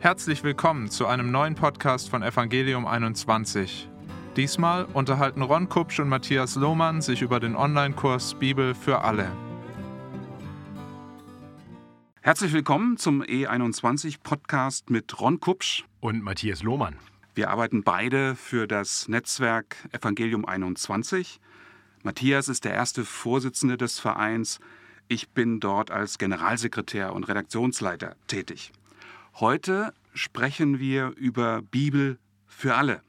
Herzlich 0.00 0.44
willkommen 0.44 0.88
zu 0.88 1.08
einem 1.08 1.32
neuen 1.32 1.56
Podcast 1.56 2.08
von 2.08 2.22
Evangelium 2.22 2.86
21. 2.86 3.88
Diesmal 4.36 4.84
unterhalten 4.84 5.42
Ron 5.42 5.68
Kupsch 5.68 5.98
und 5.98 6.08
Matthias 6.08 6.54
Lohmann 6.54 7.02
sich 7.02 7.20
über 7.20 7.40
den 7.40 7.56
Online-Kurs 7.56 8.36
Bibel 8.38 8.76
für 8.76 9.00
alle. 9.02 9.28
Herzlich 12.20 12.52
willkommen 12.52 12.96
zum 12.96 13.22
E21-Podcast 13.22 14.88
mit 14.88 15.20
Ron 15.20 15.40
Kupsch 15.40 15.84
und 15.98 16.22
Matthias 16.22 16.62
Lohmann. 16.62 16.94
Wir 17.34 17.50
arbeiten 17.50 17.82
beide 17.82 18.36
für 18.36 18.68
das 18.68 19.08
Netzwerk 19.08 19.78
Evangelium 19.90 20.44
21. 20.44 21.40
Matthias 22.04 22.46
ist 22.46 22.64
der 22.64 22.74
erste 22.74 23.04
Vorsitzende 23.04 23.76
des 23.76 23.98
Vereins. 23.98 24.60
Ich 25.08 25.30
bin 25.30 25.58
dort 25.58 25.90
als 25.90 26.18
Generalsekretär 26.18 27.12
und 27.12 27.24
Redaktionsleiter 27.26 28.14
tätig. 28.28 28.70
Heute 29.40 29.94
sprechen 30.14 30.80
wir 30.80 31.12
über 31.16 31.62
Bibel 31.62 32.18
für 32.48 32.74
alle. 32.74 33.02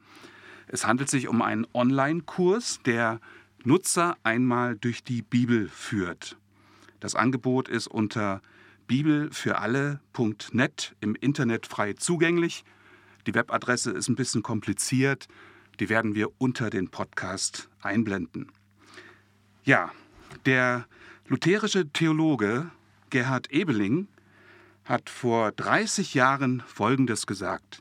Es 0.68 0.86
handelt 0.86 1.10
sich 1.10 1.26
um 1.26 1.42
einen 1.42 1.66
Online-Kurs, 1.74 2.78
der 2.86 3.20
Nutzer 3.64 4.16
einmal 4.22 4.76
durch 4.76 5.02
die 5.02 5.22
Bibel 5.22 5.68
führt. 5.68 6.38
Das 7.00 7.16
Angebot 7.16 7.68
ist 7.68 7.88
unter 7.88 8.42
bibelfüralle.net 8.86 10.94
im 11.00 11.16
Internet 11.16 11.66
frei 11.66 11.94
zugänglich. 11.94 12.62
Die 13.26 13.34
Webadresse 13.34 13.90
ist 13.90 14.08
ein 14.08 14.14
bisschen 14.14 14.44
kompliziert. 14.44 15.26
Die 15.80 15.88
werden 15.88 16.14
wir 16.14 16.28
unter 16.38 16.70
den 16.70 16.90
Podcast 16.90 17.68
einblenden. 17.82 18.52
Ja, 19.64 19.90
der 20.46 20.86
lutherische 21.26 21.88
Theologe 21.88 22.70
Gerhard 23.10 23.50
Ebeling 23.50 24.06
hat 24.90 25.08
vor 25.08 25.52
30 25.52 26.14
Jahren 26.14 26.64
Folgendes 26.66 27.28
gesagt. 27.28 27.80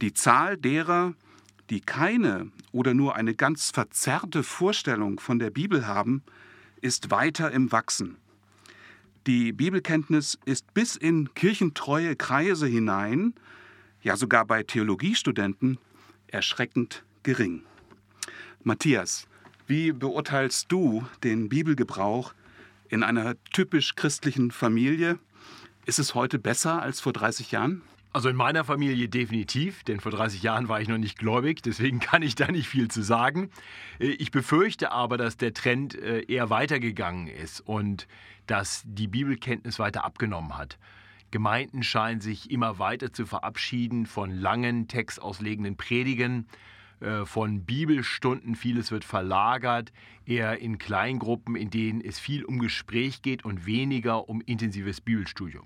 Die 0.00 0.14
Zahl 0.14 0.56
derer, 0.56 1.14
die 1.68 1.80
keine 1.80 2.52
oder 2.70 2.94
nur 2.94 3.16
eine 3.16 3.34
ganz 3.34 3.72
verzerrte 3.72 4.44
Vorstellung 4.44 5.18
von 5.18 5.40
der 5.40 5.50
Bibel 5.50 5.88
haben, 5.88 6.22
ist 6.80 7.10
weiter 7.10 7.50
im 7.50 7.72
Wachsen. 7.72 8.18
Die 9.26 9.52
Bibelkenntnis 9.52 10.38
ist 10.44 10.72
bis 10.74 10.94
in 10.94 11.34
kirchentreue 11.34 12.14
Kreise 12.14 12.68
hinein, 12.68 13.34
ja 14.00 14.16
sogar 14.16 14.44
bei 14.44 14.62
Theologiestudenten, 14.62 15.78
erschreckend 16.28 17.02
gering. 17.24 17.64
Matthias, 18.62 19.26
wie 19.66 19.90
beurteilst 19.90 20.70
du 20.70 21.04
den 21.24 21.48
Bibelgebrauch 21.48 22.32
in 22.88 23.02
einer 23.02 23.34
typisch 23.52 23.96
christlichen 23.96 24.52
Familie 24.52 25.18
ist 25.88 25.98
es 25.98 26.14
heute 26.14 26.38
besser 26.38 26.82
als 26.82 27.00
vor 27.00 27.14
30 27.14 27.50
Jahren? 27.50 27.80
Also 28.12 28.28
in 28.28 28.36
meiner 28.36 28.64
Familie 28.64 29.08
definitiv, 29.08 29.84
denn 29.84 30.00
vor 30.00 30.12
30 30.12 30.42
Jahren 30.42 30.68
war 30.68 30.82
ich 30.82 30.88
noch 30.88 30.98
nicht 30.98 31.18
gläubig, 31.18 31.62
deswegen 31.62 31.98
kann 32.00 32.20
ich 32.20 32.34
da 32.34 32.50
nicht 32.50 32.68
viel 32.68 32.88
zu 32.88 33.02
sagen. 33.02 33.50
Äh, 33.98 34.08
ich 34.08 34.30
befürchte 34.30 34.92
aber, 34.92 35.16
dass 35.16 35.38
der 35.38 35.54
Trend 35.54 35.94
äh, 35.94 36.20
eher 36.20 36.50
weitergegangen 36.50 37.26
ist 37.26 37.62
und 37.62 38.06
dass 38.46 38.82
die 38.84 39.08
Bibelkenntnis 39.08 39.78
weiter 39.78 40.04
abgenommen 40.04 40.58
hat. 40.58 40.78
Gemeinden 41.30 41.82
scheinen 41.82 42.20
sich 42.20 42.50
immer 42.50 42.78
weiter 42.78 43.12
zu 43.12 43.24
verabschieden 43.24 44.04
von 44.04 44.30
langen 44.30 44.88
textauslegenden 44.88 45.76
Predigen, 45.76 46.46
äh, 47.00 47.24
von 47.24 47.64
Bibelstunden, 47.64 48.56
vieles 48.56 48.90
wird 48.90 49.04
verlagert, 49.04 49.92
eher 50.26 50.58
in 50.58 50.76
Kleingruppen, 50.76 51.56
in 51.56 51.70
denen 51.70 52.02
es 52.02 52.18
viel 52.18 52.44
um 52.44 52.58
Gespräch 52.58 53.22
geht 53.22 53.44
und 53.44 53.64
weniger 53.64 54.28
um 54.28 54.42
intensives 54.42 55.00
Bibelstudium. 55.00 55.64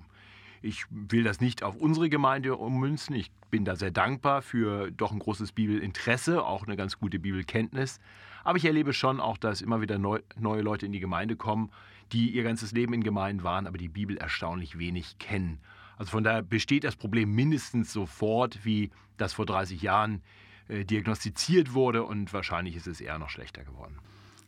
Ich 0.63 0.85
will 0.91 1.25
das 1.25 1.41
nicht 1.41 1.65
auf 1.65 1.77
unsere 1.77 2.09
Gemeinde 2.09 2.57
ummünzen. 2.57 3.17
Ich 3.17 3.31
bin 3.51 3.65
da 3.65 3.75
sehr 3.75 3.91
dankbar 3.91 4.43
für 4.43 4.93
doch 4.93 5.11
ein 5.11 5.19
großes 5.19 5.53
Bibelinteresse, 5.53 6.45
auch 6.45 6.67
eine 6.67 6.77
ganz 6.77 6.99
gute 6.99 7.19
Bibelkenntnis. 7.19 8.01
Aber 8.45 8.59
ich 8.59 8.65
erlebe 8.65 8.93
schon 8.93 9.21
auch, 9.21 9.37
dass 9.37 9.61
immer 9.61 9.81
wieder 9.81 9.99
neu, 9.99 10.21
neue 10.39 10.63
Leute 10.63 10.87
in 10.87 10.93
die 10.93 11.01
Gemeinde 11.01 11.37
kommen, 11.37 11.71
die 12.13 12.31
ihr 12.31 12.45
ganzes 12.45 12.73
Leben 12.73 12.95
in 12.95 13.03
Gemeinden 13.03 13.43
waren, 13.43 13.67
aber 13.67 13.77
die 13.77 13.89
Bibel 13.89 14.17
erstaunlich 14.17 14.79
wenig 14.79 15.19
kennen. 15.19 15.59
Also 15.97 16.11
von 16.11 16.25
daher 16.25 16.43
besteht 16.43 16.85
das 16.85 16.97
Problem 16.97 17.35
mindestens 17.35 17.93
sofort, 17.93 18.65
wie 18.65 18.91
das 19.17 19.33
vor 19.33 19.47
30 19.47 19.83
Jahren 19.83 20.23
äh, 20.69 20.85
diagnostiziert 20.85 21.75
wurde 21.75 22.05
und 22.05 22.33
wahrscheinlich 22.33 22.77
ist 22.77 22.87
es 22.87 23.01
eher 23.01 23.19
noch 23.19 23.31
schlechter 23.31 23.65
geworden. 23.65 23.99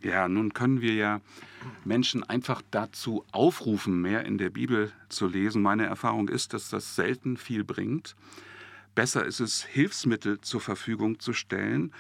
Ja, 0.05 0.29
nun 0.29 0.53
können 0.53 0.83
wir 0.83 0.95
ja 0.95 1.21
Menschen 1.85 2.23
einfach 2.23 2.61
dazu 2.71 3.25
aufrufen, 3.33 4.03
mehr 4.03 4.27
in 4.27 4.37
der 4.37 4.51
Bibel 4.51 4.93
zu 5.09 5.27
lesen. 5.27 5.63
Meine 5.63 5.87
Erfahrung 5.87 6.29
ist, 6.29 6.53
dass 6.53 6.69
das 6.69 6.95
selten 6.95 7.39
viel 7.39 7.65
bringt. 7.65 8.15
Besser 8.95 9.25
ist 9.25 9.41
es, 9.41 9.65
Hilfsmittel 9.65 10.43
zur 10.43 10.61
Verfügung 10.61 11.21
zu 11.21 11.33
stellen. 11.33 11.93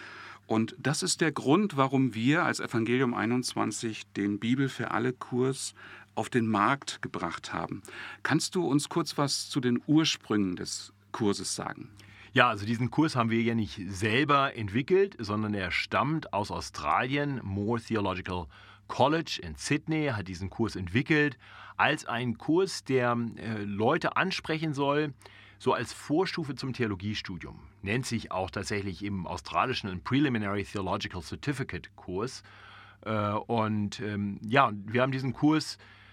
Und 0.46 0.76
das 0.78 1.02
ist 1.02 1.22
der 1.22 1.32
Grund, 1.32 1.78
warum 1.78 2.14
wir 2.14 2.44
als 2.44 2.60
Evangelium 2.60 3.14
21 3.14 4.02
den 4.12 4.38
Bibel 4.38 4.68
für 4.68 4.90
alle 4.90 5.14
Kurs 5.14 5.74
auf 6.14 6.28
den 6.28 6.46
Markt 6.46 7.00
gebracht 7.00 7.54
haben. 7.54 7.82
Kannst 8.22 8.54
du 8.54 8.66
uns 8.66 8.90
kurz 8.90 9.16
was 9.16 9.48
zu 9.48 9.60
den 9.60 9.80
Ursprüngen 9.86 10.56
des 10.56 10.92
Kurses 11.10 11.56
sagen? 11.56 11.88
Ja, 12.34 12.48
also 12.48 12.66
diesen 12.66 12.90
Kurs 12.90 13.14
haben 13.14 13.30
wir 13.30 13.40
ja 13.40 13.54
nicht 13.54 13.80
selber 13.86 14.56
entwickelt, 14.56 15.14
sondern 15.20 15.54
er 15.54 15.70
stammt 15.70 16.32
aus 16.32 16.50
Australien. 16.50 17.40
Moore 17.44 17.80
Theological 17.80 18.46
College 18.88 19.38
in 19.40 19.54
Sydney 19.54 20.08
hat 20.08 20.26
diesen 20.26 20.50
Kurs 20.50 20.74
entwickelt 20.74 21.38
als 21.76 22.06
einen 22.06 22.36
Kurs, 22.36 22.82
der 22.82 23.16
äh, 23.36 23.62
Leute 23.62 24.16
ansprechen 24.16 24.74
soll, 24.74 25.14
so 25.60 25.74
als 25.74 25.92
Vorstufe 25.92 26.56
zum 26.56 26.72
Theologiestudium. 26.72 27.60
Nennt 27.82 28.04
sich 28.04 28.32
auch 28.32 28.50
tatsächlich 28.50 29.04
im 29.04 29.28
australischen 29.28 29.88
ein 29.88 30.02
Preliminary 30.02 30.64
Theological 30.64 31.22
Certificate 31.22 31.94
Kurs. 31.94 32.42
Äh, 33.02 33.30
und 33.30 34.00
ähm, 34.00 34.40
ja, 34.44 34.72
wir 34.86 35.02
haben 35.02 35.12
diesen 35.12 35.34
Kurs 35.34 35.76
äh, 35.76 36.03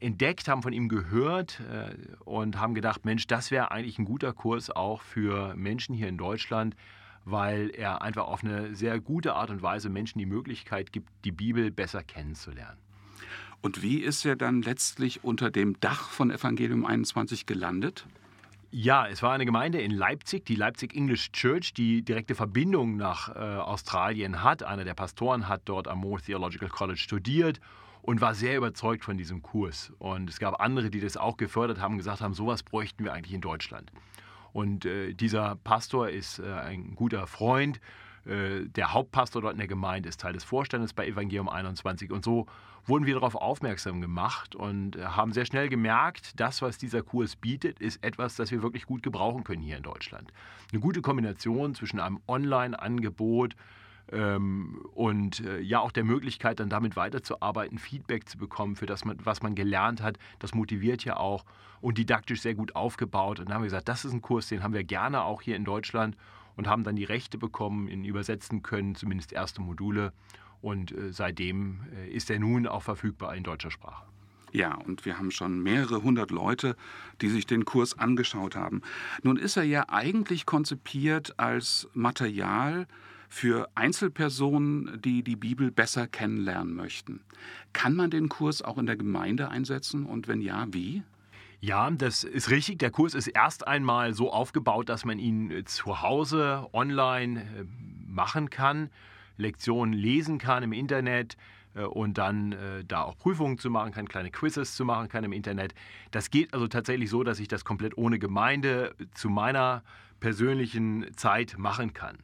entdeckt, 0.00 0.46
haben 0.46 0.62
von 0.62 0.72
ihm 0.72 0.88
gehört 0.88 1.60
äh, 1.60 1.94
und 2.24 2.60
haben 2.60 2.74
gedacht, 2.74 3.04
Mensch, 3.04 3.26
das 3.26 3.50
wäre 3.50 3.72
eigentlich 3.72 3.98
ein 3.98 4.04
guter 4.04 4.32
Kurs 4.32 4.70
auch 4.70 5.02
für 5.02 5.56
Menschen 5.56 5.94
hier 5.94 6.08
in 6.08 6.16
Deutschland, 6.16 6.76
weil 7.24 7.70
er 7.70 8.00
einfach 8.00 8.26
auf 8.26 8.44
eine 8.44 8.76
sehr 8.76 9.00
gute 9.00 9.34
Art 9.34 9.50
und 9.50 9.60
Weise 9.60 9.88
Menschen 9.88 10.20
die 10.20 10.26
Möglichkeit 10.26 10.92
gibt, 10.92 11.08
die 11.24 11.32
Bibel 11.32 11.72
besser 11.72 12.04
kennenzulernen. 12.04 12.78
Und 13.60 13.82
wie 13.82 13.98
ist 13.98 14.24
er 14.24 14.36
dann 14.36 14.62
letztlich 14.62 15.24
unter 15.24 15.50
dem 15.50 15.78
Dach 15.80 16.10
von 16.10 16.30
Evangelium 16.30 16.86
21 16.86 17.46
gelandet? 17.46 18.06
Ja, 18.70 19.06
es 19.08 19.22
war 19.22 19.32
eine 19.32 19.44
Gemeinde 19.44 19.80
in 19.80 19.90
Leipzig, 19.90 20.46
die 20.46 20.54
Leipzig 20.54 20.94
English 20.94 21.32
Church, 21.32 21.74
die 21.74 22.02
direkte 22.02 22.34
Verbindung 22.34 22.96
nach 22.96 23.28
äh, 23.28 23.38
Australien 23.38 24.44
hat. 24.44 24.62
Einer 24.62 24.84
der 24.84 24.94
Pastoren 24.94 25.48
hat 25.48 25.62
dort 25.64 25.88
am 25.88 25.98
Moore 25.98 26.22
Theological 26.22 26.68
College 26.68 26.98
studiert 26.98 27.60
und 28.02 28.20
war 28.20 28.34
sehr 28.34 28.56
überzeugt 28.56 29.04
von 29.04 29.16
diesem 29.16 29.42
Kurs. 29.42 29.92
Und 29.98 30.28
es 30.28 30.38
gab 30.38 30.60
andere, 30.60 30.90
die 30.90 31.00
das 31.00 31.16
auch 31.16 31.36
gefördert 31.36 31.80
haben, 31.80 31.96
gesagt 31.96 32.20
haben, 32.20 32.34
sowas 32.34 32.62
bräuchten 32.62 33.04
wir 33.04 33.12
eigentlich 33.12 33.34
in 33.34 33.40
Deutschland. 33.40 33.90
Und 34.52 34.84
äh, 34.84 35.14
dieser 35.14 35.56
Pastor 35.56 36.10
ist 36.10 36.40
äh, 36.40 36.52
ein 36.52 36.94
guter 36.94 37.26
Freund. 37.26 37.80
Äh, 38.26 38.66
der 38.66 38.92
Hauptpastor 38.92 39.42
dort 39.42 39.54
in 39.54 39.58
der 39.58 39.68
Gemeinde 39.68 40.08
ist 40.08 40.20
Teil 40.20 40.32
des 40.32 40.44
Vorstandes 40.44 40.92
bei 40.92 41.06
Evangelium 41.06 41.48
21. 41.48 42.10
Und 42.10 42.24
so 42.24 42.46
wurden 42.86 43.06
wir 43.06 43.14
darauf 43.14 43.36
aufmerksam 43.36 44.00
gemacht 44.00 44.54
und 44.54 44.96
äh, 44.96 45.04
haben 45.04 45.32
sehr 45.32 45.46
schnell 45.46 45.68
gemerkt, 45.68 46.38
das, 46.40 46.60
was 46.60 46.78
dieser 46.78 47.02
Kurs 47.02 47.36
bietet, 47.36 47.78
ist 47.80 48.02
etwas, 48.04 48.36
das 48.36 48.50
wir 48.50 48.62
wirklich 48.62 48.86
gut 48.86 49.02
gebrauchen 49.02 49.44
können 49.44 49.62
hier 49.62 49.76
in 49.76 49.82
Deutschland. 49.82 50.32
Eine 50.72 50.80
gute 50.80 51.02
Kombination 51.02 51.74
zwischen 51.74 52.00
einem 52.00 52.20
Online-Angebot, 52.26 53.54
und 54.10 55.40
äh, 55.40 55.60
ja 55.60 55.80
auch 55.80 55.92
der 55.92 56.04
Möglichkeit, 56.04 56.60
dann 56.60 56.68
damit 56.68 56.96
weiterzuarbeiten, 56.96 57.78
Feedback 57.78 58.28
zu 58.28 58.36
bekommen 58.36 58.76
für 58.76 58.86
das, 58.86 59.02
was 59.04 59.42
man 59.42 59.54
gelernt 59.54 60.02
hat. 60.02 60.18
Das 60.38 60.54
motiviert 60.54 61.04
ja 61.04 61.16
auch 61.16 61.44
und 61.80 61.98
didaktisch 61.98 62.42
sehr 62.42 62.54
gut 62.54 62.76
aufgebaut. 62.76 63.38
Und 63.38 63.46
dann 63.46 63.54
haben 63.54 63.62
wir 63.62 63.68
gesagt, 63.68 63.88
das 63.88 64.04
ist 64.04 64.12
ein 64.12 64.22
Kurs, 64.22 64.48
den 64.48 64.62
haben 64.62 64.74
wir 64.74 64.84
gerne 64.84 65.22
auch 65.22 65.42
hier 65.42 65.56
in 65.56 65.64
Deutschland 65.64 66.16
und 66.56 66.68
haben 66.68 66.84
dann 66.84 66.96
die 66.96 67.04
Rechte 67.04 67.38
bekommen, 67.38 67.88
ihn 67.88 68.04
übersetzen 68.04 68.62
können, 68.62 68.94
zumindest 68.94 69.32
erste 69.32 69.62
Module. 69.62 70.12
Und 70.60 70.92
äh, 70.92 71.12
seitdem 71.12 71.80
äh, 71.96 72.08
ist 72.08 72.30
er 72.30 72.38
nun 72.38 72.66
auch 72.66 72.82
verfügbar 72.82 73.34
in 73.34 73.44
deutscher 73.44 73.70
Sprache. 73.70 74.04
Ja, 74.52 74.74
und 74.74 75.06
wir 75.06 75.18
haben 75.18 75.30
schon 75.30 75.62
mehrere 75.62 76.02
hundert 76.02 76.30
Leute, 76.30 76.76
die 77.22 77.30
sich 77.30 77.46
den 77.46 77.64
Kurs 77.64 77.98
angeschaut 77.98 78.54
haben. 78.54 78.82
Nun 79.22 79.38
ist 79.38 79.56
er 79.56 79.62
ja 79.62 79.88
eigentlich 79.88 80.44
konzipiert 80.44 81.38
als 81.38 81.88
Material 81.94 82.86
für 83.32 83.70
Einzelpersonen, 83.74 85.00
die 85.00 85.22
die 85.22 85.36
Bibel 85.36 85.70
besser 85.70 86.06
kennenlernen 86.06 86.74
möchten. 86.74 87.22
Kann 87.72 87.94
man 87.94 88.10
den 88.10 88.28
Kurs 88.28 88.60
auch 88.60 88.76
in 88.76 88.84
der 88.84 88.96
Gemeinde 88.96 89.48
einsetzen 89.48 90.04
und 90.04 90.28
wenn 90.28 90.42
ja, 90.42 90.66
wie? 90.70 91.02
Ja, 91.58 91.90
das 91.90 92.24
ist 92.24 92.50
richtig. 92.50 92.78
Der 92.80 92.90
Kurs 92.90 93.14
ist 93.14 93.28
erst 93.28 93.66
einmal 93.66 94.12
so 94.12 94.30
aufgebaut, 94.30 94.90
dass 94.90 95.06
man 95.06 95.18
ihn 95.18 95.50
äh, 95.50 95.64
zu 95.64 96.02
Hause 96.02 96.68
online 96.74 97.40
äh, 97.40 97.64
machen 98.06 98.50
kann, 98.50 98.90
Lektionen 99.38 99.94
lesen 99.94 100.36
kann 100.36 100.62
im 100.62 100.74
Internet, 100.74 101.38
äh, 101.74 101.84
und 101.84 102.18
dann 102.18 102.54
da 102.86 103.02
auch 103.02 103.16
Prüfungen 103.16 103.56
zu 103.56 103.70
machen 103.70 103.92
kann, 103.92 104.08
kleine 104.08 104.30
Quizzes 104.30 104.76
zu 104.76 104.84
machen 104.84 105.08
kann 105.08 105.24
im 105.24 105.32
Internet. 105.32 105.74
Das 106.10 106.30
geht 106.30 106.52
also 106.52 106.68
tatsächlich 106.68 107.08
so, 107.08 107.22
dass 107.22 107.40
ich 107.40 107.48
das 107.48 107.64
komplett 107.64 107.96
ohne 107.96 108.18
Gemeinde 108.18 108.94
zu 109.14 109.30
meiner 109.30 109.82
persönlichen 110.20 111.06
Zeit 111.16 111.56
machen 111.56 111.94
kann. 111.94 112.18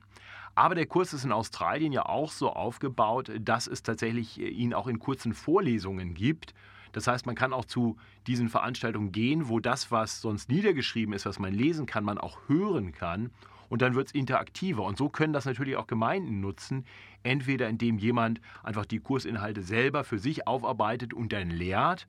Aber 0.59 0.75
der 0.75 0.87
Kurs 0.87 1.13
ist 1.13 1.23
in 1.23 1.31
Australien 1.31 1.93
ja 1.93 2.07
auch 2.07 2.33
so 2.33 2.51
aufgebaut, 2.51 3.31
dass 3.39 3.69
es 3.69 3.85
tatsächlich 3.85 4.41
äh, 4.41 4.49
ihn 4.49 4.75
auch 4.75 4.89
in 4.89 4.99
kurzen 4.99 5.33
Vorlesungen 5.33 6.15
gibt. 6.15 6.53
Das 6.91 7.07
heißt, 7.07 7.27
man 7.27 7.37
kann 7.37 7.53
auch 7.53 7.65
zu 7.65 7.97
diesen 8.27 8.49
Veranstaltungen 8.49 9.13
gehen, 9.13 9.49
wo 9.49 9.61
das, 9.61 9.93
was 9.93 10.21
sonst 10.21 10.49
niedergeschrieben 10.49 11.15
ist, 11.15 11.27
was 11.27 11.39
man 11.39 11.55
lesen 11.55 11.87
kann, 11.87 12.03
man 12.03 12.19
auch 12.19 12.41
hören 12.49 12.91
kann. 12.91 13.31
Und 13.69 13.83
dann 13.83 13.95
wird 13.95 14.09
es 14.09 14.15
interaktiver. 14.15 14.83
Und 14.83 14.99
so 14.99 15.09
können 15.09 15.33
das 15.33 15.45
natürlich 15.45 15.77
auch 15.77 15.87
Gemeinden 15.87 16.41
nutzen. 16.41 16.85
Entweder 17.23 17.69
indem 17.69 17.99
jemand 17.99 18.41
einfach 18.65 18.85
die 18.85 18.99
Kursinhalte 18.99 19.63
selber 19.63 20.03
für 20.03 20.19
sich 20.19 20.49
aufarbeitet 20.49 21.15
und 21.15 21.33
dann 21.33 21.51
lehrt 21.51 22.09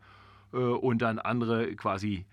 äh, 0.53 0.57
und 0.57 1.03
dann 1.03 1.19
andere 1.19 1.75
quasi 1.75 2.25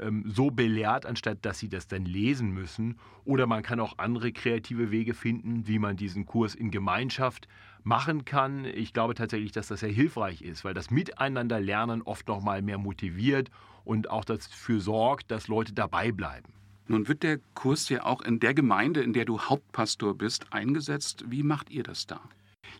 ähm, 0.00 0.24
so 0.26 0.50
belehrt, 0.50 1.06
anstatt 1.06 1.38
dass 1.44 1.58
sie 1.58 1.68
das 1.68 1.86
dann 1.86 2.04
lesen 2.04 2.50
müssen. 2.50 2.98
Oder 3.24 3.46
man 3.46 3.62
kann 3.62 3.80
auch 3.80 3.98
andere 3.98 4.32
kreative 4.32 4.90
Wege 4.90 5.14
finden, 5.14 5.66
wie 5.66 5.78
man 5.78 5.96
diesen 5.96 6.26
Kurs 6.26 6.54
in 6.54 6.70
Gemeinschaft 6.70 7.46
machen 7.82 8.24
kann. 8.24 8.64
Ich 8.64 8.92
glaube 8.92 9.14
tatsächlich, 9.14 9.52
dass 9.52 9.68
das 9.68 9.80
sehr 9.80 9.90
hilfreich 9.90 10.42
ist, 10.42 10.64
weil 10.64 10.74
das 10.74 10.90
Miteinander 10.90 11.60
lernen 11.60 12.02
oft 12.02 12.28
noch 12.28 12.42
mal 12.42 12.62
mehr 12.62 12.78
motiviert 12.78 13.50
und 13.84 14.10
auch 14.10 14.24
dafür 14.24 14.80
sorgt, 14.80 15.30
dass 15.30 15.48
Leute 15.48 15.72
dabei 15.72 16.12
bleiben. 16.12 16.52
Nun 16.88 17.06
wird 17.06 17.22
der 17.22 17.38
Kurs 17.54 17.88
ja 17.88 18.04
auch 18.04 18.20
in 18.20 18.40
der 18.40 18.52
Gemeinde, 18.52 19.02
in 19.02 19.12
der 19.12 19.24
du 19.24 19.40
Hauptpastor 19.40 20.18
bist, 20.18 20.52
eingesetzt. 20.52 21.24
Wie 21.28 21.44
macht 21.44 21.70
ihr 21.70 21.84
das 21.84 22.06
da? 22.06 22.20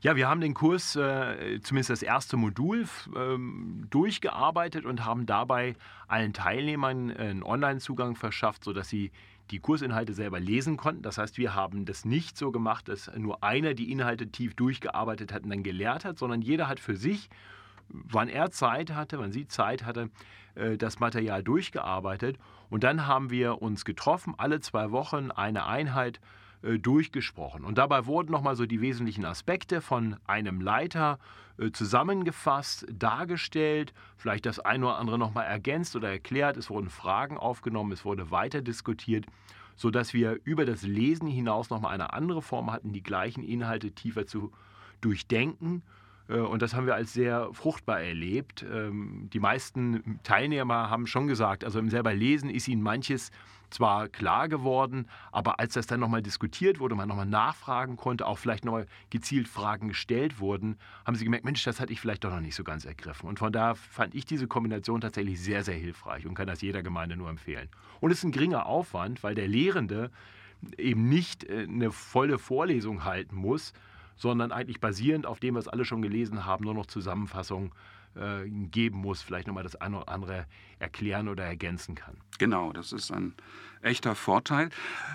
Ja, 0.03 0.17
wir 0.17 0.29
haben 0.29 0.41
den 0.41 0.55
Kurs, 0.55 0.97
äh, 0.97 1.61
zumindest 1.63 1.91
das 1.91 2.03
erste 2.03 2.37
Modul, 2.37 2.87
ähm, 3.15 3.87
durchgearbeitet 3.91 4.87
und 4.87 5.05
haben 5.05 5.27
dabei 5.27 5.77
allen 6.09 6.33
Teilnehmern 6.33 7.11
einen 7.11 7.43
Online-Zugang 7.43 8.17
verschafft, 8.17 8.65
sodass 8.65 8.89
sie 8.89 9.11
die 9.51 9.59
Kursinhalte 9.59 10.15
selber 10.15 10.41
lesen 10.41 10.77
konnten. 10.77 11.03
Das 11.03 11.19
heißt, 11.19 11.37
wir 11.37 11.55
haben 11.55 11.85
das 11.85 12.05
nicht 12.05 12.39
so 12.39 12.51
gemacht, 12.51 12.89
dass 12.89 13.11
nur 13.15 13.43
einer 13.45 13.75
die 13.75 13.93
Inhalte 13.93 14.29
tief 14.29 14.55
durchgearbeitet 14.55 15.33
hat 15.33 15.43
und 15.43 15.51
dann 15.51 15.63
gelehrt 15.63 16.05
hat, 16.05 16.19
sondern 16.19 16.41
jeder 16.41 16.69
hat 16.69 16.81
für 16.81 16.97
sich, 16.97 17.29
wann 17.89 18.29
er 18.29 18.51
Zeit 18.51 18.95
hatte, 18.95 19.19
wann 19.19 19.33
sie 19.33 19.49
Zeit 19.49 19.85
hatte, 19.85 20.09
äh, 20.55 20.79
das 20.79 20.99
Material 21.01 21.43
durchgearbeitet. 21.43 22.39
Und 22.71 22.85
dann 22.85 23.07
haben 23.07 23.31
wir 23.31 23.61
uns 23.61 23.85
getroffen, 23.85 24.35
alle 24.39 24.61
zwei 24.61 24.93
Wochen 24.93 25.31
eine 25.31 25.67
Einheit 25.67 26.19
äh, 26.19 26.40
durchgesprochen. 26.63 27.65
Und 27.65 27.79
dabei 27.79 28.07
wurden 28.07 28.31
nochmal 28.31 28.57
so 28.57 28.67
die 28.67 28.81
wesentlichen 28.81 29.25
Aspekte 29.25 29.81
von 29.81 30.17
einem 30.27 30.61
Leiter 30.61 31.19
äh, 31.59 31.71
zusammengefasst, 31.73 32.87
dargestellt, 32.91 33.93
vielleicht 34.17 34.47
das 34.47 34.61
eine 34.61 34.87
oder 34.87 34.99
andere 34.99 35.19
nochmal 35.19 35.47
ergänzt 35.47 35.97
oder 35.97 36.11
erklärt. 36.11 36.57
Es 36.57 36.71
wurden 36.71 36.91
Fragen 36.91 37.37
aufgenommen, 37.37 37.93
es 37.93 38.05
wurde 38.05 38.31
weiter 38.31 38.63
diskutiert, 38.63 39.27
sodass 39.77 40.15
wir 40.15 40.39
über 40.45 40.65
das 40.65 40.83
Lesen 40.83 41.29
hinaus 41.29 41.71
nochmal 41.71 41.95
eine 41.95 42.13
andere 42.13 42.43
Form 42.43 42.71
hatten, 42.73 42.93
die 42.93 43.03
gleichen 43.03 43.43
Inhalte 43.43 43.93
tiefer 43.93 44.27
zu 44.27 44.53
durchdenken. 45.01 45.83
Äh, 46.31 46.41
und 46.41 46.63
das 46.63 46.75
haben 46.75 46.87
wir 46.87 46.95
als 46.95 47.13
sehr 47.13 47.49
fruchtbar 47.53 48.01
erlebt. 48.01 48.65
Ähm, 48.71 49.29
die 49.33 49.41
meisten 49.41 50.21
Teilnehmer 50.23 50.89
haben 50.91 51.07
schon 51.07 51.27
gesagt, 51.27 51.65
also 51.65 51.79
im 51.79 51.91
selber 51.91 52.15
Lesen 52.15 52.51
ist 52.51 52.69
ihnen 52.69 52.83
manches 52.83 53.31
zwar 53.71 54.09
klar 54.09 54.49
geworden, 54.49 55.07
aber 55.31 55.61
als 55.61 55.75
das 55.75 55.87
dann 55.87 56.01
nochmal 56.01 56.23
diskutiert 56.23 56.81
wurde, 56.81 56.97
man 56.97 57.09
nochmal 57.09 57.27
nachfragen 57.27 57.97
konnte, 57.97 58.27
auch 58.27 58.39
vielleicht 58.39 58.65
nochmal 58.65 58.87
gezielt 59.11 59.47
Fragen 59.47 59.89
gestellt 59.89 60.41
wurden, 60.41 60.77
haben 61.07 61.15
sie 61.15 61.25
gemerkt, 61.25 61.45
Mensch, 61.45 61.63
das 61.63 61.79
hatte 61.79 61.93
ich 61.93 62.01
vielleicht 62.01 62.25
doch 62.25 62.31
noch 62.33 62.41
nicht 62.41 62.57
so 62.57 62.65
ganz 62.65 62.85
ergriffen. 62.85 63.29
Und 63.29 63.39
von 63.39 63.53
daher 63.53 63.77
fand 63.77 64.17
ich 64.17 64.25
diese 64.25 64.49
Kombination 64.49 65.01
tatsächlich 65.01 65.41
sehr, 65.41 65.63
sehr 65.63 65.77
hilfreich 65.77 66.27
und 66.27 66.35
kann 66.35 66.49
das 66.49 66.63
jeder 66.63 66.83
Gemeinde 66.83 67.17
nur 67.17 67.31
empfehlen. 67.31 67.69
Und 68.01 68.11
es 68.11 68.19
ist 68.19 68.25
ein 68.25 68.33
geringer 68.33 68.67
Aufwand, 68.67 69.23
weil 69.23 69.37
der 69.37 69.47
Lehrende 69.47 70.11
eben 70.77 71.09
nicht 71.09 71.45
äh, 71.45 71.67
eine 71.69 71.93
volle 71.93 72.39
Vorlesung 72.39 73.05
halten 73.05 73.37
muss, 73.37 73.73
sondern 74.21 74.53
eigentlich 74.53 74.81
basierend 74.81 75.25
auf 75.25 75.41
dem, 75.41 75.55
was 75.55 75.67
alle 75.67 75.87
schon 75.87 76.03
gelesen 76.03 76.45
haben, 76.45 76.65
nur 76.65 76.75
noch 76.75 76.85
Zusammenfassungen 76.85 77.73
äh, 78.15 78.47
geben 78.49 78.99
muss, 78.99 79.23
vielleicht 79.23 79.47
nochmal 79.47 79.63
das 79.63 79.77
eine 79.77 79.97
oder 79.97 80.09
andere 80.11 80.47
erklären 80.79 81.27
oder 81.27 81.45
ergänzen 81.45 81.95
kann. 81.95 82.19
Genau, 82.39 82.71
das 82.75 82.93
ist 82.93 83.11
ein 83.11 83.35
echter 83.81 84.15
Vorteil. 84.15 84.69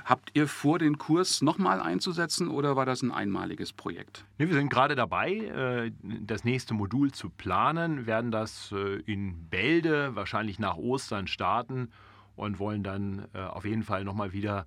Habt 0.06 0.32
ihr 0.34 0.48
vor, 0.48 0.80
den 0.80 0.98
Kurs 0.98 1.44
nochmal 1.44 1.82
einzusetzen 1.82 2.48
oder 2.48 2.76
war 2.76 2.88
das 2.88 3.04
ein 3.04 3.12
einmaliges 3.12 3.74
Projekt? 3.74 4.26
Nee, 4.40 4.48
wir 4.48 4.56
sind 4.56 4.70
gerade 4.70 4.96
dabei, 4.96 5.36
äh, 5.36 5.92
das 6.02 6.44
nächste 6.44 6.74
Modul 6.74 7.12
zu 7.12 7.30
planen, 7.30 7.98
wir 7.98 8.08
werden 8.08 8.32
das 8.32 8.72
äh, 8.72 9.02
in 9.02 9.50
Bälde 9.50 10.16
wahrscheinlich 10.16 10.58
nach 10.58 10.78
Ostern 10.78 11.28
starten 11.28 11.90
und 12.36 12.60
wollen 12.60 12.84
dann 12.84 13.28
auf 13.34 13.64
jeden 13.64 13.84
Fall 13.84 14.04
nochmal 14.04 14.34
wieder 14.34 14.66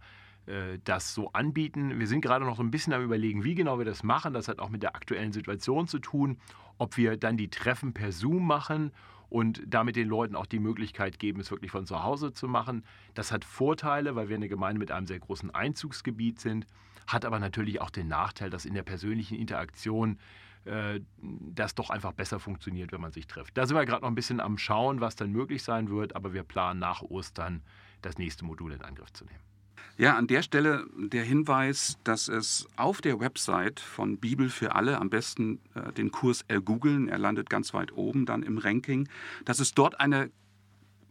das 0.85 1.15
so 1.15 1.31
anbieten. 1.33 1.99
Wir 1.99 2.07
sind 2.07 2.23
gerade 2.23 2.45
noch 2.45 2.57
so 2.57 2.63
ein 2.63 2.71
bisschen 2.71 2.95
am 2.95 3.03
Überlegen, 3.03 3.45
wie 3.45 3.55
genau 3.55 3.79
wir 3.79 3.85
das 3.85 4.03
machen. 4.03 4.33
Das 4.33 4.49
hat 4.49 4.61
auch 4.61 4.71
mit 4.71 4.83
der 4.83 4.97
aktuellen 4.97 5.33
Situation 5.33 5.87
zu 5.87 5.99
tun 5.99 6.39
ob 6.79 6.97
wir 6.97 7.17
dann 7.17 7.37
die 7.37 7.51
Treffen 7.51 7.93
per 7.93 8.13
Zoom 8.13 8.47
machen 8.47 8.93
und 9.29 9.63
damit 9.67 9.97
den 9.97 10.09
Leuten 10.09 10.37
auch 10.37 10.47
die 10.47 10.61
Möglichkeit 10.61 11.19
geben, 11.19 11.41
es 11.41 11.51
wirklich 11.51 11.71
von 11.71 11.85
zu 11.85 12.03
Hause 12.03 12.33
zu 12.33 12.49
machen. 12.49 12.85
Das 13.15 13.31
hat 13.31 13.45
Vorteile, 13.45 14.17
weil 14.17 14.29
wir 14.29 14.37
eine 14.37 14.49
Gemeinde 14.49 14.79
mit 14.79 14.91
einem 14.91 15.07
sehr 15.07 15.19
großen 15.19 15.51
Einzugsgebiet 15.55 16.41
sind, 16.41 16.67
hat 17.07 17.25
aber 17.25 17.39
natürlich 17.39 17.81
auch 17.81 17.91
den 17.91 18.09
Nachteil, 18.09 18.49
dass 18.49 18.65
in 18.65 18.75
der 18.75 18.85
persönlichen 18.85 19.35
Interaktion 19.37 20.19
äh, 20.65 21.01
das 21.21 21.75
doch 21.75 21.91
einfach 21.91 22.13
besser 22.13 22.41
funktioniert, 22.41 22.93
wenn 22.93 23.01
man 23.01 23.13
sich 23.13 23.27
trifft. 23.27 23.57
Da 23.59 23.67
sind 23.67 23.77
wir 23.77 23.85
gerade 23.85 24.03
noch 24.03 24.09
ein 24.09 24.15
bisschen 24.15 24.41
am 24.41 24.57
Schauen, 24.57 25.01
was 25.01 25.17
dann 25.17 25.31
möglich 25.31 25.63
sein 25.63 25.91
wird, 25.91 26.17
aber 26.17 26.33
wir 26.33 26.43
planen 26.43 26.81
nach 26.81 27.03
Ostern 27.03 27.63
das 28.01 28.17
nächste 28.17 28.45
Modul 28.45 28.73
in 28.73 28.83
Angriff 28.83 29.13
zu 29.13 29.25
nehmen. 29.25 29.58
Ja, 29.97 30.17
an 30.17 30.29
der 30.29 30.43
Stelle 30.43 30.87
der 30.97 31.25
Hinweis, 31.25 31.99
dass 32.05 32.29
es 32.29 32.69
auf 32.77 33.01
der 33.01 33.19
Website 33.19 33.81
von 33.81 34.19
Bibel 34.19 34.49
für 34.49 34.75
alle, 34.75 34.99
am 35.01 35.11
besten 35.11 35.61
äh, 35.75 35.93
den 35.93 36.13
Kurs 36.13 36.45
ergoogeln, 36.47 37.09
er 37.09 37.19
landet 37.19 37.51
ganz 37.51 37.75
weit 37.75 37.93
oben 37.93 38.27
dann 38.27 38.43
im 38.43 38.59
Ranking, 38.59 39.09
dass 39.45 39.59
es 39.59 39.73
dort 39.73 39.99
eine 39.99 40.31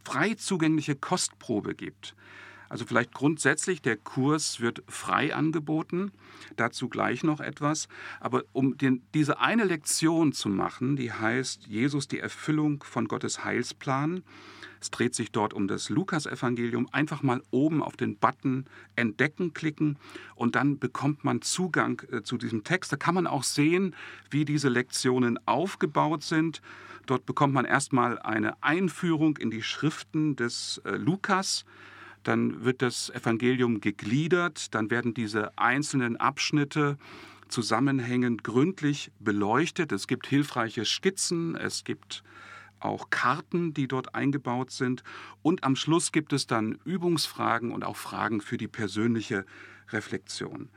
frei 0.04 0.34
zugängliche 0.34 0.96
Kostprobe 0.96 1.74
gibt. 1.74 2.14
Also 2.68 2.84
vielleicht 2.84 3.12
grundsätzlich, 3.12 3.82
der 3.82 3.96
Kurs 3.96 4.60
wird 4.60 4.82
frei 4.88 5.34
angeboten, 5.34 6.12
dazu 6.56 6.88
gleich 6.88 7.24
noch 7.24 7.40
etwas. 7.40 7.88
Aber 8.20 8.44
um 8.52 8.76
den, 8.76 9.02
diese 9.14 9.40
eine 9.40 9.64
Lektion 9.64 10.32
zu 10.32 10.48
machen, 10.48 10.96
die 10.96 11.12
heißt 11.12 11.66
Jesus 11.66 12.08
die 12.08 12.18
Erfüllung 12.18 12.82
von 12.84 13.08
Gottes 13.08 13.44
Heilsplan, 13.44 14.22
es 14.80 14.90
dreht 14.90 15.14
sich 15.14 15.32
dort 15.32 15.54
um 15.54 15.68
das 15.68 15.88
Lukasevangelium. 15.88 16.88
Einfach 16.92 17.22
mal 17.22 17.42
oben 17.50 17.82
auf 17.82 17.96
den 17.96 18.16
Button 18.16 18.66
Entdecken 18.96 19.52
klicken 19.52 19.96
und 20.34 20.54
dann 20.54 20.78
bekommt 20.78 21.24
man 21.24 21.42
Zugang 21.42 22.02
äh, 22.10 22.22
zu 22.22 22.38
diesem 22.38 22.64
Text. 22.64 22.92
Da 22.92 22.96
kann 22.96 23.14
man 23.14 23.26
auch 23.26 23.42
sehen, 23.42 23.94
wie 24.30 24.44
diese 24.44 24.68
Lektionen 24.68 25.38
aufgebaut 25.46 26.22
sind. 26.22 26.62
Dort 27.06 27.26
bekommt 27.26 27.54
man 27.54 27.64
erstmal 27.64 28.18
eine 28.18 28.62
Einführung 28.62 29.36
in 29.38 29.50
die 29.50 29.62
Schriften 29.62 30.36
des 30.36 30.80
äh, 30.84 30.90
Lukas. 30.96 31.64
Dann 32.22 32.64
wird 32.64 32.82
das 32.82 33.10
Evangelium 33.10 33.80
gegliedert. 33.80 34.74
Dann 34.74 34.90
werden 34.90 35.14
diese 35.14 35.56
einzelnen 35.58 36.16
Abschnitte 36.16 36.98
zusammenhängend 37.48 38.44
gründlich 38.44 39.10
beleuchtet. 39.18 39.92
Es 39.92 40.06
gibt 40.06 40.26
hilfreiche 40.26 40.84
Skizzen, 40.84 41.56
es 41.56 41.84
gibt 41.84 42.22
auch 42.80 43.10
Karten, 43.10 43.74
die 43.74 43.88
dort 43.88 44.14
eingebaut 44.14 44.70
sind. 44.70 45.02
Und 45.42 45.64
am 45.64 45.76
Schluss 45.76 46.12
gibt 46.12 46.32
es 46.32 46.46
dann 46.46 46.78
Übungsfragen 46.84 47.72
und 47.72 47.84
auch 47.84 47.96
Fragen 47.96 48.40
für 48.40 48.56
die 48.56 48.68
persönliche 48.68 49.44
Reflexion. 49.90 50.68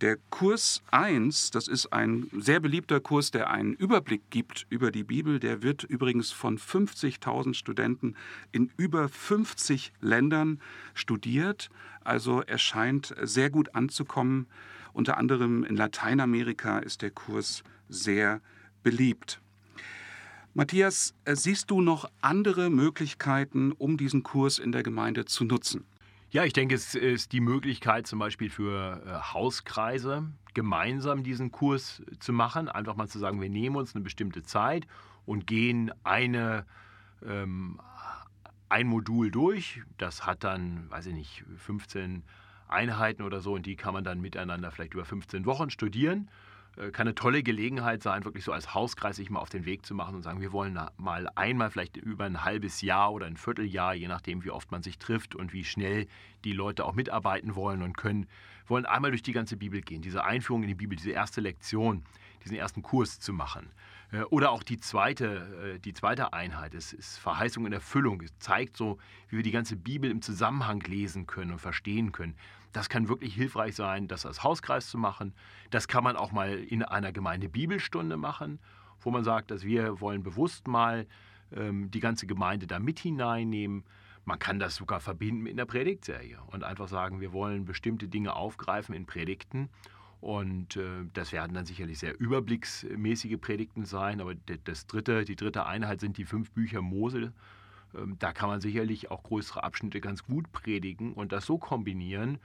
Der 0.00 0.16
Kurs 0.30 0.82
1, 0.90 1.52
das 1.52 1.68
ist 1.68 1.92
ein 1.92 2.28
sehr 2.36 2.58
beliebter 2.58 2.98
Kurs, 2.98 3.30
der 3.30 3.50
einen 3.50 3.74
Überblick 3.74 4.22
gibt 4.30 4.66
über 4.68 4.90
die 4.90 5.04
Bibel. 5.04 5.38
Der 5.38 5.62
wird 5.62 5.84
übrigens 5.84 6.32
von 6.32 6.58
50.000 6.58 7.54
Studenten 7.54 8.16
in 8.50 8.70
über 8.76 9.08
50 9.08 9.92
Ländern 10.00 10.60
studiert. 10.94 11.70
Also 12.02 12.42
er 12.42 12.58
scheint 12.58 13.14
sehr 13.22 13.50
gut 13.50 13.76
anzukommen. 13.76 14.48
Unter 14.92 15.18
anderem 15.18 15.62
in 15.62 15.76
Lateinamerika 15.76 16.80
ist 16.80 17.02
der 17.02 17.10
Kurs 17.10 17.62
sehr 17.88 18.40
beliebt. 18.82 19.40
Matthias, 20.54 21.14
siehst 21.26 21.70
du 21.70 21.80
noch 21.80 22.10
andere 22.20 22.68
Möglichkeiten, 22.68 23.72
um 23.72 23.96
diesen 23.96 24.22
Kurs 24.22 24.58
in 24.58 24.72
der 24.72 24.82
Gemeinde 24.82 25.24
zu 25.24 25.44
nutzen? 25.44 25.84
Ja, 26.32 26.44
ich 26.44 26.54
denke, 26.54 26.74
es 26.74 26.94
ist 26.94 27.32
die 27.32 27.42
Möglichkeit 27.42 28.06
zum 28.06 28.18
Beispiel 28.18 28.48
für 28.48 29.02
äh, 29.04 29.34
Hauskreise, 29.34 30.32
gemeinsam 30.54 31.24
diesen 31.24 31.52
Kurs 31.52 32.02
zu 32.20 32.32
machen. 32.32 32.70
Einfach 32.70 32.96
mal 32.96 33.06
zu 33.06 33.18
sagen, 33.18 33.42
wir 33.42 33.50
nehmen 33.50 33.76
uns 33.76 33.94
eine 33.94 34.02
bestimmte 34.02 34.42
Zeit 34.42 34.86
und 35.26 35.46
gehen 35.46 35.92
eine, 36.04 36.64
ähm, 37.22 37.78
ein 38.70 38.86
Modul 38.86 39.30
durch. 39.30 39.82
Das 39.98 40.24
hat 40.24 40.42
dann, 40.42 40.90
weiß 40.90 41.04
ich 41.04 41.14
nicht, 41.14 41.44
15 41.58 42.22
Einheiten 42.66 43.24
oder 43.24 43.42
so 43.42 43.52
und 43.52 43.66
die 43.66 43.76
kann 43.76 43.92
man 43.92 44.02
dann 44.02 44.22
miteinander 44.22 44.70
vielleicht 44.70 44.94
über 44.94 45.04
15 45.04 45.44
Wochen 45.44 45.68
studieren. 45.68 46.30
Äh, 46.76 46.90
kann 46.90 47.06
eine 47.06 47.14
tolle 47.14 47.42
Gelegenheit 47.42 48.02
sein, 48.02 48.24
wirklich 48.24 48.44
so 48.44 48.52
als 48.52 48.74
Hauskreis 48.74 49.16
sich 49.16 49.30
mal 49.30 49.40
auf 49.40 49.50
den 49.50 49.66
Weg 49.66 49.84
zu 49.84 49.94
machen 49.94 50.14
und 50.14 50.22
sagen, 50.22 50.40
wir 50.40 50.52
wollen 50.52 50.78
mal 50.96 51.28
einmal 51.34 51.70
vielleicht 51.70 51.96
über 51.96 52.24
ein 52.24 52.44
halbes 52.44 52.80
Jahr 52.80 53.12
oder 53.12 53.26
ein 53.26 53.36
Vierteljahr, 53.36 53.94
je 53.94 54.08
nachdem, 54.08 54.44
wie 54.44 54.50
oft 54.50 54.70
man 54.70 54.82
sich 54.82 54.98
trifft 54.98 55.34
und 55.34 55.52
wie 55.52 55.64
schnell 55.64 56.06
die 56.44 56.52
Leute 56.52 56.84
auch 56.84 56.94
mitarbeiten 56.94 57.54
wollen 57.54 57.82
und 57.82 57.96
können, 57.96 58.26
wollen 58.66 58.86
einmal 58.86 59.10
durch 59.10 59.22
die 59.22 59.32
ganze 59.32 59.56
Bibel 59.56 59.82
gehen, 59.82 60.02
diese 60.02 60.24
Einführung 60.24 60.62
in 60.62 60.68
die 60.68 60.74
Bibel, 60.74 60.96
diese 60.96 61.10
erste 61.10 61.40
Lektion, 61.40 62.04
diesen 62.44 62.56
ersten 62.56 62.82
Kurs 62.82 63.20
zu 63.20 63.32
machen. 63.32 63.70
Äh, 64.12 64.22
oder 64.24 64.52
auch 64.52 64.62
die 64.62 64.78
zweite, 64.78 65.74
äh, 65.74 65.78
die 65.78 65.94
zweite 65.94 66.32
Einheit, 66.32 66.74
es 66.74 66.92
ist 66.92 67.18
Verheißung 67.18 67.66
in 67.66 67.72
Erfüllung. 67.72 68.20
Es 68.20 68.38
zeigt 68.38 68.76
so, 68.76 68.98
wie 69.28 69.36
wir 69.36 69.42
die 69.42 69.50
ganze 69.50 69.76
Bibel 69.76 70.10
im 70.10 70.22
Zusammenhang 70.22 70.80
lesen 70.82 71.26
können 71.26 71.52
und 71.52 71.58
verstehen 71.58 72.12
können. 72.12 72.36
Das 72.72 72.88
kann 72.88 73.08
wirklich 73.08 73.34
hilfreich 73.34 73.74
sein, 73.74 74.08
das 74.08 74.24
als 74.24 74.42
Hauskreis 74.42 74.88
zu 74.88 74.96
machen. 74.96 75.34
Das 75.70 75.88
kann 75.88 76.04
man 76.04 76.16
auch 76.16 76.32
mal 76.32 76.58
in 76.58 76.82
einer 76.82 77.12
Gemeinde 77.12 77.48
Bibelstunde 77.48 78.16
machen, 78.16 78.60
wo 79.00 79.10
man 79.10 79.24
sagt, 79.24 79.50
dass 79.50 79.64
wir 79.64 80.00
wollen 80.00 80.22
bewusst 80.22 80.68
mal 80.68 81.06
ähm, 81.54 81.90
die 81.90 82.00
ganze 82.00 82.26
Gemeinde 82.26 82.66
da 82.66 82.78
mit 82.78 82.98
hineinnehmen. 82.98 83.84
Man 84.24 84.38
kann 84.38 84.58
das 84.58 84.76
sogar 84.76 85.00
verbinden 85.00 85.42
mit 85.42 85.52
einer 85.52 85.66
Predigtserie 85.66 86.38
und 86.46 86.64
einfach 86.64 86.88
sagen, 86.88 87.20
wir 87.20 87.32
wollen 87.32 87.64
bestimmte 87.64 88.08
Dinge 88.08 88.34
aufgreifen 88.34 88.94
in 88.94 89.04
Predigten. 89.04 89.68
Und 90.22 90.76
äh, 90.76 91.04
das 91.14 91.32
werden 91.32 91.52
dann 91.52 91.66
sicherlich 91.66 91.98
sehr 91.98 92.18
überblicksmäßige 92.18 93.40
Predigten 93.40 93.84
sein. 93.84 94.20
Aber 94.20 94.36
das 94.36 94.86
dritte, 94.86 95.24
die 95.24 95.34
dritte 95.34 95.66
Einheit 95.66 96.00
sind 96.00 96.16
die 96.16 96.24
fünf 96.24 96.52
Bücher 96.52 96.80
Mose. 96.80 97.32
Ähm, 97.92 98.14
da 98.20 98.32
kann 98.32 98.48
man 98.48 98.60
sicherlich 98.60 99.10
auch 99.10 99.24
größere 99.24 99.64
Abschnitte 99.64 100.00
ganz 100.00 100.22
gut 100.22 100.52
predigen 100.52 101.12
und 101.14 101.32
das 101.32 101.44
so 101.44 101.58
kombinieren, 101.58 102.38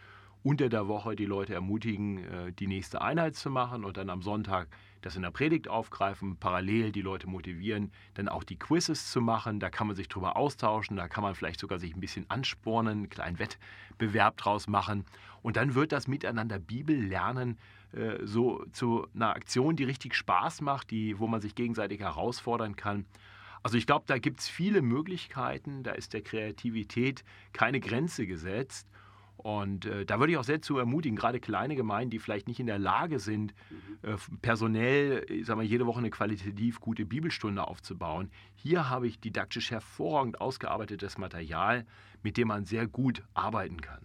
unter 0.48 0.70
der 0.70 0.88
Woche 0.88 1.18
die 1.18 1.26
Leute 1.26 1.54
ermutigen, 1.54 2.24
äh, 2.24 2.54
die 2.54 2.68
nächste 2.68 3.02
Einheit 3.02 3.36
zu 3.36 3.50
machen 3.50 3.84
und 3.84 3.98
dann 3.98 4.10
am 4.10 4.22
Sonntag 4.22 4.70
das 5.02 5.18
in 5.18 5.22
der 5.22 5.32
Predigt 5.32 5.68
aufgreifen, 5.68 6.38
parallel 6.38 6.94
die 6.94 7.02
Leute 7.02 7.28
motivieren, 7.28 7.92
dann 8.14 8.30
auch 8.30 8.46
die 8.46 8.58
Quizzes 8.58 9.12
zu 9.12 9.20
machen. 9.20 9.60
Da 9.60 9.70
kann 9.70 9.88
man 9.88 9.98
sich 9.98 10.08
drüber 10.08 10.38
austauschen, 10.38 10.96
da 10.96 11.10
kann 11.10 11.22
man 11.22 11.36
vielleicht 11.36 11.60
sogar 11.60 11.80
sich 11.80 11.94
ein 11.94 12.00
bisschen 12.00 12.30
anspornen, 12.30 13.00
einen 13.00 13.10
kleinen 13.10 13.40
Wettbewerb 13.40 14.38
draus 14.38 14.68
machen. 14.68 15.04
Und 15.42 15.58
dann 15.58 15.76
wird 15.76 15.92
das 15.92 16.08
Miteinander 16.08 16.60
Bibel 16.60 16.96
lernen 16.96 17.58
äh, 17.92 18.26
so 18.26 18.64
zu 18.72 19.06
einer 19.14 19.36
Aktion, 19.36 19.76
die 19.76 19.84
richtig 19.84 20.16
Spaß 20.16 20.62
macht, 20.62 20.92
die, 20.92 21.20
wo 21.20 21.28
man 21.28 21.42
sich 21.42 21.56
gegenseitig 21.56 22.00
herausfordern 22.00 22.78
kann. 22.78 23.06
Also 23.64 23.78
ich 23.78 23.86
glaube, 23.86 24.06
da 24.08 24.18
gibt 24.18 24.40
es 24.40 24.48
viele 24.48 24.82
Möglichkeiten, 24.82 25.84
da 25.84 25.92
ist 25.92 26.14
der 26.14 26.22
Kreativität 26.22 27.26
keine 27.52 27.82
Grenze 27.82 28.26
gesetzt. 28.26 28.88
Und 29.38 29.86
äh, 29.86 30.06
da 30.06 30.20
würde 30.20 30.34
ich 30.34 30.38
auch 30.38 30.44
sehr 30.44 30.62
zu 30.62 30.78
ermutigen, 30.78 31.16
gerade 31.16 31.40
kleine 31.40 31.76
Gemeinden, 31.76 32.10
die 32.10 32.20
vielleicht 32.20 32.48
nicht 32.48 32.60
in 32.60 32.68
der 32.68 32.80
Lage 32.80 33.20
sind, 33.20 33.54
mhm. 33.70 34.10
äh, 34.10 34.16
personell, 34.42 35.26
ich 35.30 35.46
sag 35.46 35.56
mal, 35.56 35.64
jede 35.64 35.86
Woche 35.86 36.00
eine 36.00 36.10
qualitativ 36.10 36.80
gute 36.80 37.06
Bibelstunde 37.06 37.66
aufzubauen. 37.66 38.32
Hier 38.56 38.90
habe 38.90 39.08
ich 39.08 39.20
didaktisch 39.20 39.72
hervorragend 39.72 40.42
ausgearbeitetes 40.42 41.18
Material, 41.18 41.86
mit 42.24 42.38
dem 42.38 42.50
man 42.50 42.66
sehr 42.66 42.88
gut 42.88 43.24
arbeiten 43.34 43.80
kann. 43.80 44.02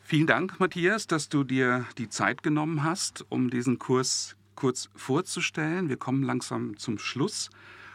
Vielen 0.00 0.26
Dank, 0.26 0.60
Matthias, 0.60 1.06
dass 1.06 1.28
du 1.28 1.42
dir 1.42 1.84
die 1.98 2.08
Zeit 2.08 2.42
genommen 2.42 2.84
hast, 2.84 3.24
um 3.28 3.50
diesen 3.50 3.78
Kurs 3.78 4.36
kurz 4.54 4.88
vorzustellen. 4.94 5.88
Wir 5.88 5.96
kommen 5.96 6.22
langsam 6.22 6.76
zum 6.76 6.98
Schluss. 6.98 7.50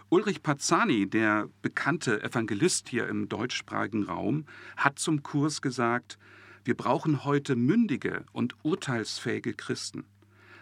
Ulrich 0.10 0.44
Pazzani, 0.44 1.10
der 1.10 1.48
bekannte 1.62 2.22
Evangelist 2.22 2.90
hier 2.90 3.08
im 3.08 3.30
deutschsprachigen 3.30 4.04
Raum, 4.04 4.46
hat 4.76 5.00
zum 5.00 5.24
Kurs 5.24 5.62
gesagt, 5.62 6.18
wir 6.64 6.76
brauchen 6.76 7.24
heute 7.24 7.56
mündige 7.56 8.24
und 8.34 8.56
urteilsfähige 8.64 9.54
Christen. 9.54 10.04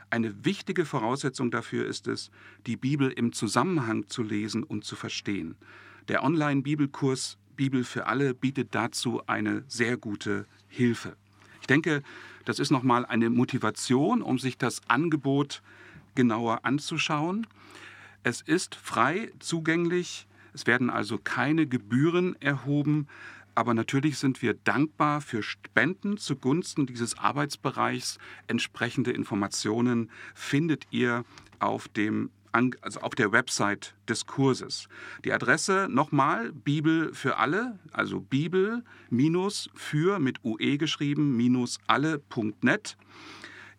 Eine 0.09 0.45
wichtige 0.45 0.85
Voraussetzung 0.85 1.51
dafür 1.51 1.85
ist 1.85 2.07
es, 2.07 2.31
die 2.65 2.77
Bibel 2.77 3.11
im 3.11 3.33
Zusammenhang 3.33 4.07
zu 4.07 4.23
lesen 4.23 4.63
und 4.63 4.85
zu 4.85 4.95
verstehen. 4.95 5.55
Der 6.07 6.23
Online-Bibelkurs 6.23 7.37
Bibel 7.55 7.83
für 7.83 8.07
alle 8.07 8.33
bietet 8.33 8.73
dazu 8.73 9.21
eine 9.27 9.65
sehr 9.67 9.97
gute 9.97 10.45
Hilfe. 10.69 11.17
Ich 11.59 11.67
denke, 11.67 12.01
das 12.45 12.57
ist 12.57 12.71
nochmal 12.71 13.05
eine 13.05 13.29
Motivation, 13.29 14.21
um 14.21 14.39
sich 14.39 14.57
das 14.57 14.81
Angebot 14.87 15.61
genauer 16.15 16.63
anzuschauen. 16.63 17.45
Es 18.23 18.41
ist 18.41 18.75
frei 18.75 19.31
zugänglich, 19.39 20.27
es 20.53 20.65
werden 20.65 20.89
also 20.89 21.17
keine 21.17 21.67
Gebühren 21.67 22.41
erhoben, 22.41 23.07
aber 23.59 23.73
natürlich 23.73 24.17
sind 24.17 24.41
wir 24.41 24.53
dankbar 24.53 25.19
für 25.19 25.43
Spenden 25.43 26.15
zugunsten 26.15 26.85
dieses 26.85 27.17
Arbeitsbereichs. 27.17 28.17
Entsprechende 28.47 29.11
Informationen 29.11 30.09
findet 30.33 30.87
ihr 30.91 31.25
auf 31.59 31.89
dem 31.89 32.29
also 32.53 33.01
auf 33.01 33.15
der 33.15 33.33
Website 33.33 33.95
des 34.07 34.27
Kurses. 34.27 34.87
Die 35.25 35.33
Adresse 35.33 35.87
nochmal 35.91 36.53
Bibel 36.53 37.13
für 37.13 37.35
alle, 37.35 37.77
also 37.91 38.21
Bibel 38.21 38.85
minus 39.09 39.69
für 39.75 40.19
mit 40.19 40.41
UE 40.45 40.77
geschrieben 40.77 41.35
minus 41.35 41.79
alle.net. 41.85 42.95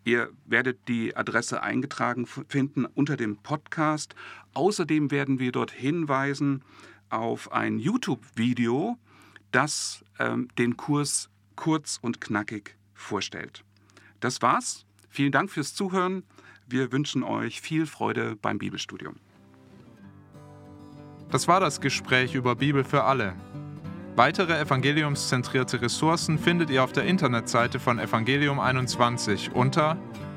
Ihr 0.04 0.28
werdet 0.44 0.88
die 0.88 1.16
Adresse 1.16 1.62
eingetragen 1.62 2.26
finden 2.26 2.84
unter 2.84 3.16
dem 3.16 3.38
Podcast. 3.38 4.14
Außerdem 4.52 5.10
werden 5.10 5.38
wir 5.38 5.52
dort 5.52 5.70
hinweisen 5.70 6.62
auf 7.08 7.50
ein 7.50 7.78
YouTube-Video, 7.78 8.99
das 9.52 10.04
ähm, 10.19 10.49
den 10.59 10.76
Kurs 10.76 11.30
kurz 11.57 11.99
und 12.00 12.21
knackig 12.21 12.76
vorstellt. 12.95 13.64
Das 14.21 14.42
war's. 14.42 14.87
Vielen 15.09 15.33
Dank 15.33 15.50
fürs 15.50 15.75
Zuhören. 15.75 16.25
Wir 16.66 16.92
wünschen 16.92 17.23
euch 17.23 17.61
viel 17.61 17.87
Freude 17.87 18.37
beim 18.37 18.59
Bibelstudium. 18.59 19.16
Das 21.30 21.49
war 21.49 21.61
das 21.61 21.80
Gespräch 21.80 22.35
über 22.35 22.57
Bibel 22.57 22.85
für 22.85 23.04
alle. 23.04 23.35
Weitere 24.16 24.59
evangeliumszentrierte 24.59 25.80
Ressourcen 25.80 26.37
findet 26.38 26.69
ihr 26.71 26.85
auf 26.85 26.92
der 26.92 27.04
Internetseite 27.04 27.78
von 27.78 27.99
Evangelium 27.99 28.61
21 28.61 29.52
unter 29.52 29.97